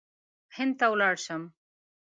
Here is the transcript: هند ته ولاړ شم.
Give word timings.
هند 0.55 0.73
ته 0.79 0.85
ولاړ 0.93 1.15
شم. 1.25 1.43